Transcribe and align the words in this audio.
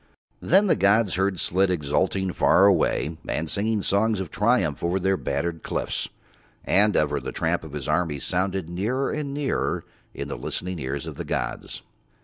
Then 0.41 0.65
the 0.65 0.75
gods 0.75 1.13
heard 1.13 1.39
Slid 1.39 1.69
exulting 1.69 2.33
far 2.33 2.65
away 2.65 3.19
and 3.27 3.47
singing 3.47 3.83
songs 3.83 4.19
of 4.19 4.31
triumph 4.31 4.83
over 4.83 4.99
Their 4.99 5.15
battered 5.15 5.61
cliffs, 5.61 6.09
and 6.65 6.95
ever 6.97 7.19
the 7.19 7.31
tramp 7.31 7.63
of 7.63 7.73
his 7.73 7.87
armies 7.87 8.25
sounded 8.25 8.67
nearer 8.67 9.11
and 9.11 9.31
nearer 9.31 9.85
in 10.15 10.27
the 10.27 10.39
listening 10.39 10.79
ears 10.79 11.05
of 11.05 11.17
the 11.17 11.23
gods. 11.23 11.83